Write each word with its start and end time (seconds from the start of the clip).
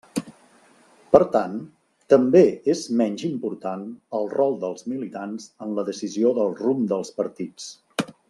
Per 1.15 1.19
tant, 1.35 1.57
també 2.13 2.41
és 2.73 2.81
menys 3.01 3.25
important 3.27 3.85
el 4.21 4.25
rol 4.39 4.57
dels 4.65 4.87
militants 4.95 5.47
en 5.67 5.77
la 5.81 5.85
decisió 5.91 6.33
del 6.41 6.53
rumb 6.63 6.91
dels 6.95 7.15
partits. 7.21 7.71